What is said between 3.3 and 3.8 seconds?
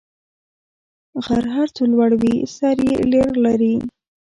لري.